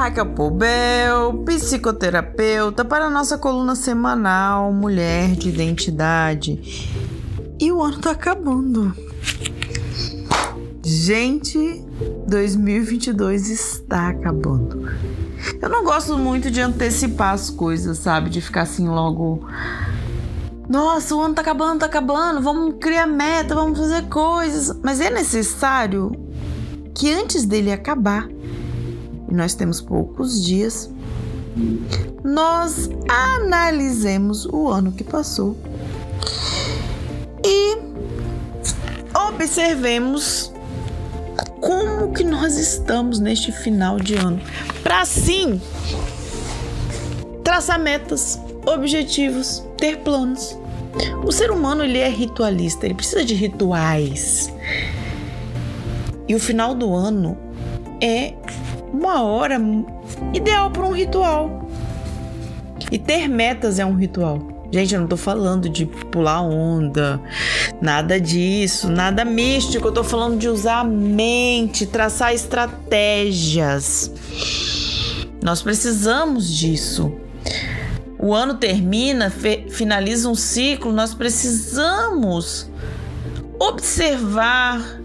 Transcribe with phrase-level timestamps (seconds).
[0.00, 6.88] Raquel Poubel, psicoterapeuta, para a nossa coluna semanal Mulher de Identidade.
[7.60, 8.94] E o ano tá acabando.
[10.82, 11.84] Gente,
[12.26, 14.90] 2022 está acabando.
[15.60, 18.30] Eu não gosto muito de antecipar as coisas, sabe?
[18.30, 19.46] De ficar assim logo.
[20.66, 24.74] Nossa, o ano tá acabando, tá acabando, vamos criar meta, vamos fazer coisas.
[24.82, 26.10] Mas é necessário
[26.94, 28.26] que antes dele acabar,
[29.30, 30.90] e nós temos poucos dias,
[32.24, 35.56] nós analisemos o ano que passou
[37.44, 37.78] e
[39.14, 40.52] observemos
[41.60, 44.40] como que nós estamos neste final de ano,
[44.82, 45.60] para assim
[47.44, 50.56] traçar metas, objetivos, ter planos.
[51.24, 54.52] O ser humano ele é ritualista, ele precisa de rituais.
[56.26, 57.36] E o final do ano
[58.00, 58.34] é
[59.00, 59.58] uma hora
[60.34, 61.66] ideal para um ritual.
[62.92, 64.66] E ter metas é um ritual.
[64.70, 67.20] Gente, eu não tô falando de pular onda,
[67.80, 69.88] nada disso, nada místico.
[69.88, 74.12] Eu tô falando de usar a mente, traçar estratégias.
[75.42, 77.12] Nós precisamos disso.
[78.18, 79.32] O ano termina,
[79.70, 82.70] finaliza um ciclo, nós precisamos
[83.58, 85.00] observar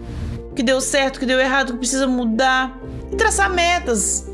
[0.50, 2.78] o que deu certo, o que deu errado, o que precisa mudar
[3.10, 4.26] e traçar metas.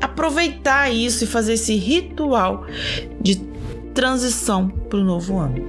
[0.00, 2.66] Aproveitar isso e fazer esse ritual
[3.20, 3.36] de
[3.92, 5.68] transição para o novo ano.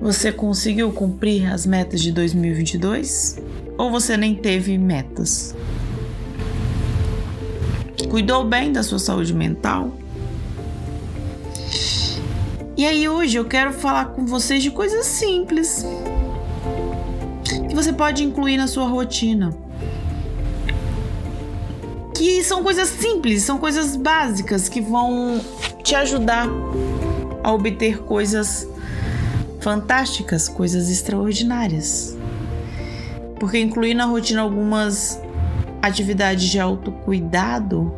[0.00, 3.40] Você conseguiu cumprir as metas de 2022?
[3.78, 5.54] Ou você nem teve metas?
[8.08, 9.96] Cuidou bem da sua saúde mental?
[12.76, 15.84] E aí hoje eu quero falar com vocês de coisas simples
[17.68, 19.65] que você pode incluir na sua rotina
[22.16, 25.38] que são coisas simples, são coisas básicas que vão
[25.82, 26.48] te ajudar
[27.44, 28.66] a obter coisas
[29.60, 32.16] fantásticas, coisas extraordinárias.
[33.38, 35.20] Porque incluir na rotina algumas
[35.82, 37.92] atividades de autocuidado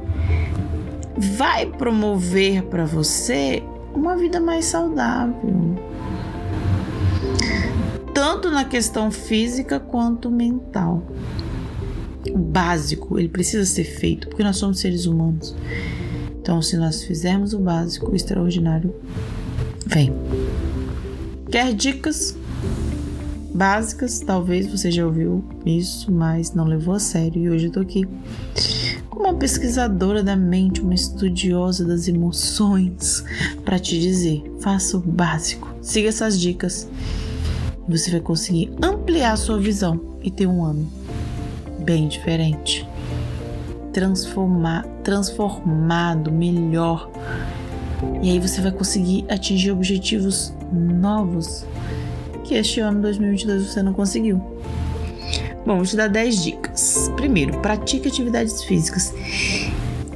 [1.17, 3.63] vai promover para você
[3.95, 5.77] uma vida mais saudável.
[8.13, 11.05] Tanto na questão física quanto mental
[12.33, 15.55] o básico, ele precisa ser feito, porque nós somos seres humanos.
[16.41, 18.95] Então, se nós fizermos o básico, o extraordinário
[19.87, 20.13] vem.
[21.51, 22.37] Quer dicas
[23.55, 24.21] básicas?
[24.21, 27.43] Talvez você já ouviu isso, mas não levou a sério.
[27.43, 28.07] E hoje eu tô aqui
[29.11, 33.25] como uma pesquisadora da mente, uma estudiosa das emoções,
[33.65, 36.89] para te dizer: faça o básico, siga essas dicas.
[37.89, 40.98] Você vai conseguir ampliar a sua visão e ter um ano
[41.89, 42.87] bem diferente,
[43.95, 47.11] transformar, transformado, melhor.
[48.23, 51.65] E aí você vai conseguir atingir objetivos novos
[52.45, 54.37] que este ano 2022 você não conseguiu.
[55.65, 57.11] Bom, vou te dar 10 dicas.
[57.17, 59.15] Primeiro, pratique atividades físicas.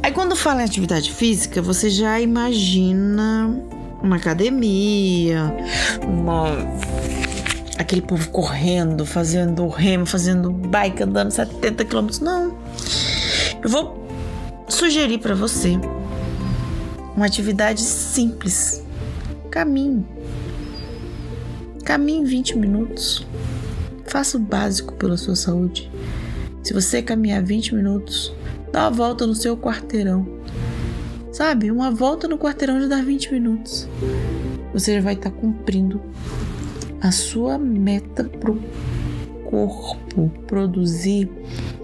[0.03, 3.50] Aí quando fala em atividade física, você já imagina
[4.03, 5.55] uma academia,
[6.06, 6.50] uma
[7.82, 12.09] aquele povo correndo, fazendo remo, fazendo bike, andando 70 km.
[12.20, 12.59] Não.
[13.62, 14.06] Eu vou
[14.69, 15.78] sugerir para você
[17.15, 18.82] uma atividade simples.
[19.50, 20.06] Caminhe.
[21.84, 23.26] Caminhe 20 minutos.
[24.06, 25.91] Faça o básico pela sua saúde.
[26.62, 28.32] Se você caminhar 20 minutos,
[28.72, 30.26] dá uma volta no seu quarteirão.
[31.32, 31.70] Sabe?
[31.70, 33.88] Uma volta no quarteirão já dá 20 minutos.
[34.72, 36.00] Você já vai estar tá cumprindo
[37.03, 38.63] a sua meta para o
[39.45, 41.29] corpo produzir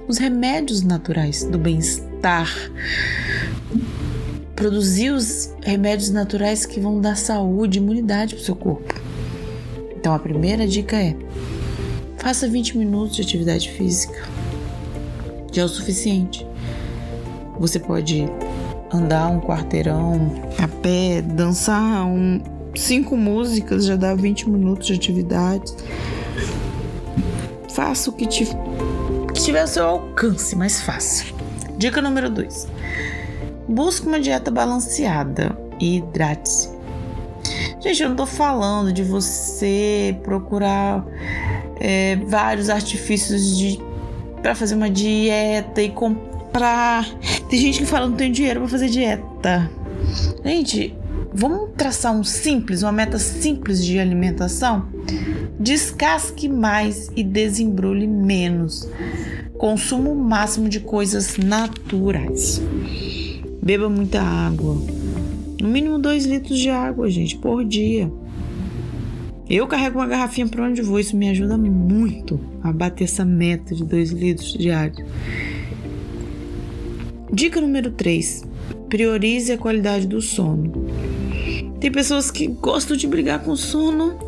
[0.07, 2.49] os remédios naturais do bem-estar,
[4.55, 8.95] produzir os remédios naturais que vão dar saúde, imunidade para o seu corpo.
[9.97, 11.17] Então a primeira dica é:
[12.17, 14.23] faça 20 minutos de atividade física.
[15.53, 16.47] Já é o suficiente.
[17.59, 18.25] Você pode
[18.93, 20.33] andar um quarteirão
[20.63, 22.41] a pé, dançar um,
[22.79, 25.73] cinco músicas já dá 20 minutos de atividade.
[27.71, 28.47] Faça o que, te,
[29.35, 31.25] que tiver ao seu alcance, mas faça.
[31.77, 32.69] Dica número 2.
[33.69, 36.77] Busque uma dieta balanceada e hidrate-se.
[37.81, 41.05] Gente, eu não tô falando de você procurar
[41.79, 43.81] é, vários artifícios de
[44.43, 47.07] para fazer uma dieta e comprar.
[47.49, 49.71] Tem gente que fala não tem dinheiro para fazer dieta.
[50.45, 50.98] Gente,
[51.33, 54.89] Vamos traçar um simples, uma meta simples de alimentação?
[55.61, 58.89] Descasque mais e desembrulhe menos.
[59.59, 62.63] Consumo máximo de coisas naturais.
[63.63, 64.75] Beba muita água.
[65.61, 68.11] No mínimo 2 litros de água, gente, por dia.
[69.51, 73.75] Eu carrego uma garrafinha para onde vou, isso me ajuda muito a bater essa meta
[73.75, 75.05] de 2 litros diário.
[77.33, 78.45] Dica número 3:
[78.89, 80.87] priorize a qualidade do sono.
[81.81, 84.19] Tem pessoas que gostam de brigar com sono,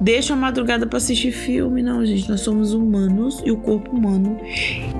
[0.00, 1.82] deixam a madrugada para assistir filme.
[1.82, 4.38] Não, gente, nós somos humanos e o corpo humano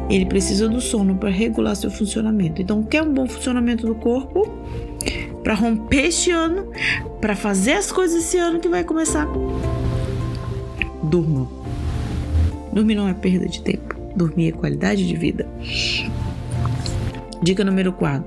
[0.08, 2.62] ele precisa do sono para regular seu funcionamento.
[2.62, 4.50] Então, quer um bom funcionamento do corpo?
[5.42, 6.70] para romper este ano,
[7.20, 9.26] para fazer as coisas esse ano que vai começar.
[11.02, 11.48] Durma.
[12.72, 13.94] Dormir não é perda de tempo.
[14.16, 15.46] Dormir é qualidade de vida.
[17.42, 18.24] Dica número 4.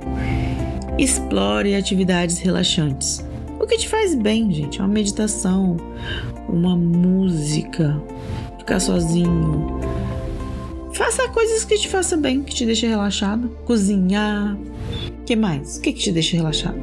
[0.98, 3.26] Explore atividades relaxantes.
[3.66, 4.78] O que te faz bem, gente?
[4.78, 5.78] Uma meditação,
[6.48, 8.00] uma música,
[8.60, 9.80] ficar sozinho.
[10.94, 13.50] Faça coisas que te façam bem, que te deixem relaxado.
[13.66, 14.56] Cozinhar,
[15.26, 15.78] que mais?
[15.78, 16.80] O que, que te deixa relaxado?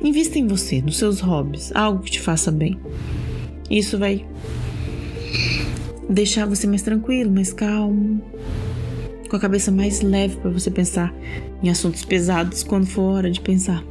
[0.00, 2.78] Invista em você, nos seus hobbies, algo que te faça bem.
[3.68, 4.24] Isso vai
[6.08, 8.22] deixar você mais tranquilo, mais calmo,
[9.28, 11.12] com a cabeça mais leve para você pensar
[11.60, 13.82] em assuntos pesados quando for hora de pensar.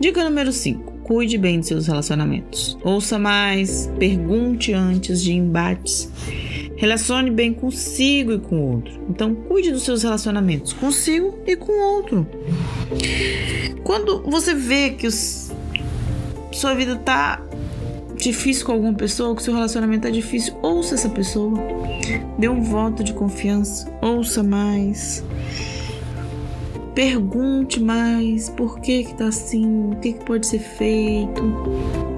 [0.00, 0.98] Dica número 5.
[1.02, 2.78] Cuide bem dos seus relacionamentos.
[2.84, 6.10] Ouça mais, pergunte antes de embates
[6.78, 9.04] Relacione bem consigo e com o outro.
[9.10, 12.24] Então, cuide dos seus relacionamentos consigo e com o outro.
[13.82, 15.50] Quando você vê que os,
[16.52, 17.42] sua vida tá
[18.16, 21.58] difícil com alguma pessoa, que seu relacionamento tá difícil, ouça essa pessoa.
[22.38, 25.24] Dê um voto de confiança, ouça mais.
[26.98, 31.40] Pergunte mais por que que tá assim, o que, que pode ser feito.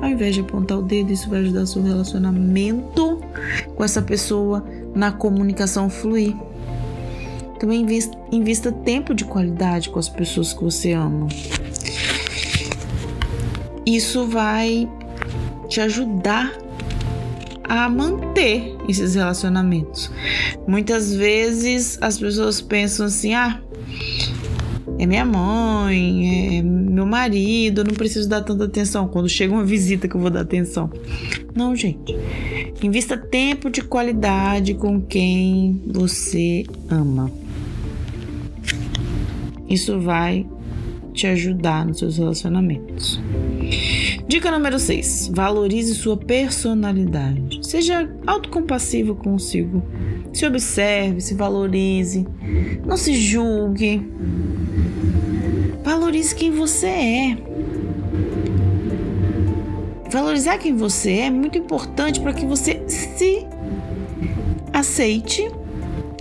[0.01, 3.21] Ao invés de apontar o dedo, isso vai ajudar seu relacionamento
[3.77, 6.35] com essa pessoa na comunicação fluir.
[7.59, 11.29] Também invista, invista tempo de qualidade com as pessoas que você ama.
[13.85, 14.89] Isso vai
[15.69, 16.55] te ajudar
[17.65, 20.11] a manter esses relacionamentos.
[20.67, 23.61] Muitas vezes as pessoas pensam assim: ah,
[25.01, 29.09] é minha mãe, é meu marido, eu não preciso dar tanta atenção.
[29.09, 30.91] Quando chega uma visita que eu vou dar atenção.
[31.55, 32.15] Não, gente.
[32.83, 37.33] Invista tempo de qualidade com quem você ama.
[39.71, 40.47] Isso vai
[41.15, 43.19] te ajudar nos seus relacionamentos.
[44.29, 45.31] Dica número 6.
[45.35, 47.67] Valorize sua personalidade.
[47.67, 49.83] Seja autocompassivo consigo.
[50.31, 52.27] Se observe, se valorize.
[52.87, 54.07] Não se julgue.
[55.91, 57.37] Valorize quem você é.
[60.09, 63.45] Valorizar quem você é é muito importante para que você se
[64.73, 65.51] aceite,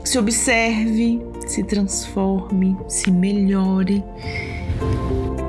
[0.03, 4.03] se observe, se transforme, se melhore.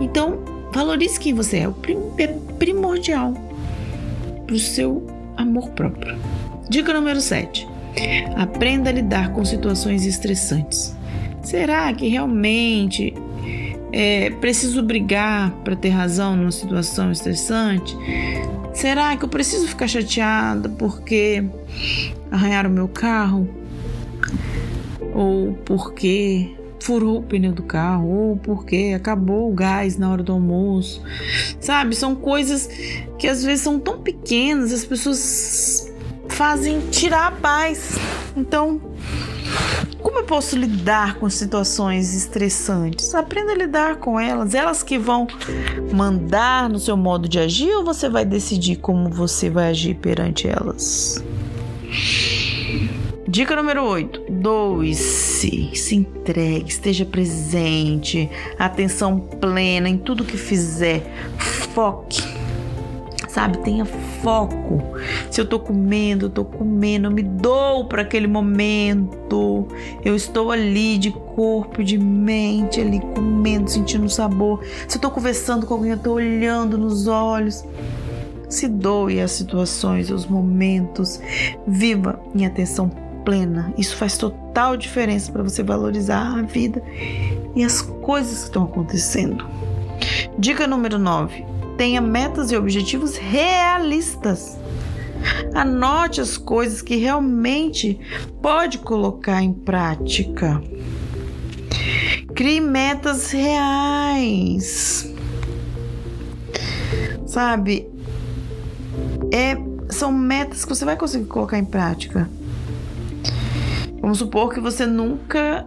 [0.02, 0.38] Então,
[0.70, 1.72] valorize quem você é,
[2.22, 2.26] é
[2.58, 3.32] primordial
[4.46, 5.06] para o seu
[5.38, 6.18] amor próprio.
[6.68, 7.66] Dica número 7.
[8.36, 10.94] Aprenda a lidar com situações estressantes.
[11.42, 13.14] Será que realmente
[13.92, 17.96] é, preciso brigar para ter razão numa situação estressante?
[18.72, 21.44] Será que eu preciso ficar chateada porque
[22.30, 23.48] arranharam meu carro?
[25.12, 28.08] Ou porque furou o pneu do carro?
[28.08, 31.02] Ou porque acabou o gás na hora do almoço?
[31.60, 31.96] Sabe?
[31.96, 32.68] São coisas
[33.18, 35.92] que às vezes são tão pequenas, as pessoas
[36.28, 37.98] fazem tirar a paz.
[38.36, 38.80] Então,
[40.02, 43.14] como eu posso lidar com situações estressantes?
[43.14, 44.54] Aprenda a lidar com elas.
[44.54, 45.26] Elas que vão
[45.92, 50.48] mandar no seu modo de agir ou você vai decidir como você vai agir perante
[50.48, 51.22] elas?
[53.28, 58.28] Dica número 8: doe-se, se entregue, esteja presente,
[58.58, 61.02] atenção plena em tudo que fizer,
[61.72, 62.29] foque
[63.32, 63.58] sabe?
[63.58, 64.82] Tenha foco.
[65.30, 69.68] Se eu tô comendo, eu tô comendo, eu me dou para aquele momento.
[70.04, 74.62] Eu estou ali de corpo, de mente, ali comendo, sentindo o sabor.
[74.88, 77.64] Se eu tô conversando com alguém, eu tô olhando nos olhos.
[78.48, 81.20] Se doe às situações, aos momentos.
[81.66, 82.90] Viva em atenção
[83.24, 83.72] plena.
[83.78, 86.82] Isso faz total diferença para você valorizar a vida
[87.54, 89.46] e as coisas que estão acontecendo.
[90.38, 94.54] Dica número 9 tenha metas e objetivos realistas.
[95.54, 97.98] Anote as coisas que realmente
[98.42, 100.62] pode colocar em prática.
[102.34, 105.10] Crie metas reais.
[107.24, 107.88] Sabe?
[109.32, 109.56] É,
[109.88, 112.28] são metas que você vai conseguir colocar em prática.
[114.02, 115.66] Vamos supor que você nunca.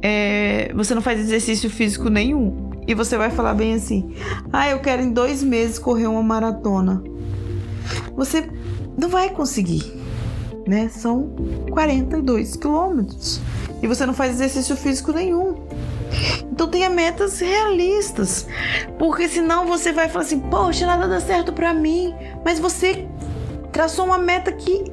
[0.00, 2.69] É, você não faz exercício físico nenhum.
[2.90, 4.16] E você vai falar bem assim:
[4.52, 7.00] Ah, eu quero em dois meses correr uma maratona.
[8.16, 8.50] Você
[8.98, 9.94] não vai conseguir,
[10.66, 10.88] né?
[10.88, 11.30] São
[11.70, 13.40] 42 quilômetros.
[13.80, 15.54] E você não faz exercício físico nenhum.
[16.50, 18.48] Então tenha metas realistas.
[18.98, 22.12] Porque senão você vai falar assim: Poxa, nada dá certo para mim.
[22.44, 23.06] Mas você
[23.70, 24.90] traçou uma meta que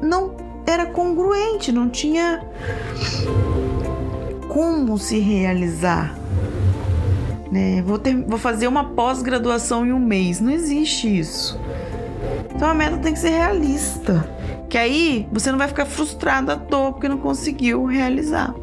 [0.00, 2.40] não era congruente, não tinha
[4.48, 6.21] como se realizar.
[7.52, 7.82] Né?
[7.82, 10.40] Vou, ter, vou fazer uma pós-graduação em um mês.
[10.40, 11.60] Não existe isso.
[12.54, 14.26] Então a meta tem que ser realista.
[14.70, 18.54] Que aí você não vai ficar frustrado à toa porque não conseguiu realizar.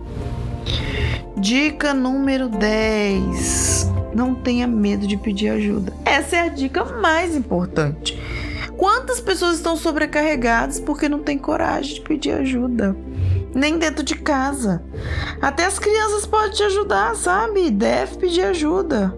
[1.37, 3.91] Dica número 10.
[4.15, 5.93] Não tenha medo de pedir ajuda.
[6.03, 8.19] Essa é a dica mais importante.
[8.75, 12.97] Quantas pessoas estão sobrecarregadas porque não têm coragem de pedir ajuda?
[13.53, 14.83] Nem dentro de casa.
[15.41, 17.71] Até as crianças podem te ajudar, sabe?
[17.71, 19.17] Deve pedir ajuda.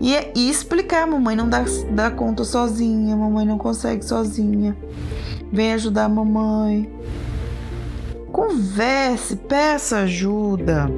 [0.00, 4.76] E, e explicar: mamãe não dá, dá conta sozinha, mamãe não consegue sozinha.
[5.52, 6.90] Vem ajudar a mamãe.
[8.32, 10.90] Converse, peça ajuda.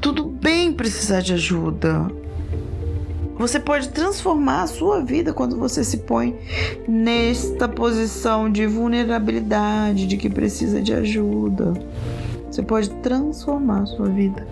[0.00, 2.19] Tudo bem precisar de ajuda.
[3.40, 6.38] Você pode transformar a sua vida quando você se põe
[6.86, 11.72] nesta posição de vulnerabilidade, de que precisa de ajuda.
[12.50, 14.46] Você pode transformar a sua vida.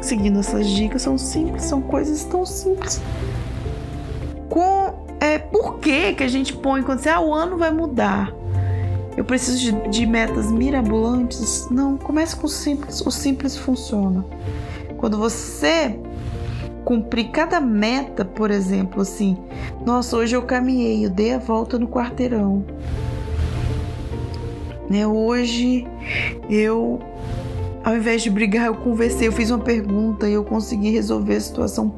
[0.00, 2.98] Seguindo essas dicas, são simples, são coisas tão simples.
[4.48, 8.32] Com, é, por que, que a gente põe quando você, ah, o ano vai mudar?
[9.18, 11.68] Eu preciso de, de metas mirabolantes?
[11.70, 13.02] Não, comece com o simples.
[13.02, 14.24] O simples funciona.
[14.96, 15.94] Quando você
[16.88, 19.36] cumprir cada meta, por exemplo, assim,
[19.84, 22.64] nossa, hoje eu caminhei, eu dei a volta no quarteirão.
[24.88, 25.06] Né?
[25.06, 25.86] Hoje
[26.48, 26.98] eu
[27.84, 31.40] ao invés de brigar, eu conversei, eu fiz uma pergunta e eu consegui resolver a
[31.40, 31.94] situação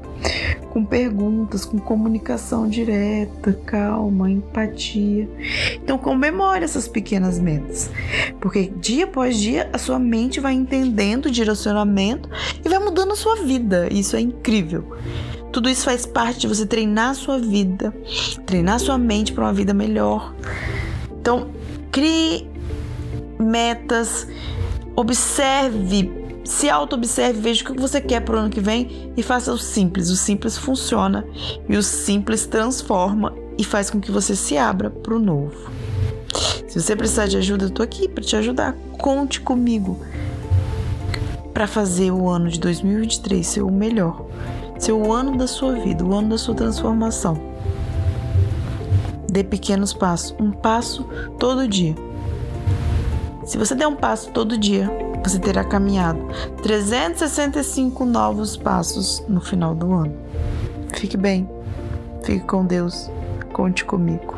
[0.71, 5.29] com perguntas, com comunicação direta, calma, empatia.
[5.75, 7.91] Então comemore essas pequenas metas,
[8.41, 12.29] porque dia após dia a sua mente vai entendendo o direcionamento
[12.65, 13.89] e vai mudando a sua vida.
[13.93, 14.97] Isso é incrível.
[15.53, 17.93] Tudo isso faz parte de você treinar a sua vida,
[18.47, 20.33] treinar a sua mente para uma vida melhor.
[21.21, 21.49] Então,
[21.91, 22.49] crie
[23.39, 24.29] metas,
[24.95, 26.20] observe
[26.50, 29.57] se auto-observe, veja o que você quer para o ano que vem e faça o
[29.57, 30.11] simples.
[30.11, 31.25] O simples funciona
[31.69, 35.71] e o simples transforma e faz com que você se abra para o novo.
[36.66, 38.75] Se você precisar de ajuda, eu estou aqui para te ajudar.
[38.99, 40.00] Conte comigo
[41.54, 44.26] para fazer o ano de 2023 ser o melhor,
[44.76, 47.40] ser o ano da sua vida, o ano da sua transformação.
[49.30, 51.04] Dê pequenos passos, um passo
[51.38, 51.95] todo dia.
[53.47, 54.90] Se você der um passo todo dia,
[55.23, 56.21] você terá caminhado
[56.62, 60.15] 365 novos passos no final do ano.
[60.95, 61.49] Fique bem,
[62.23, 63.11] fique com Deus,
[63.53, 64.35] conte comigo.